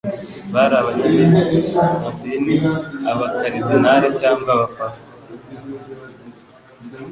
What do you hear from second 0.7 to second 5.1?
abanyamadini abakaridinari cyangwa abapapa